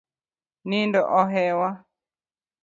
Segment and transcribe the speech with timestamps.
[0.67, 1.69] Nindo ohewa.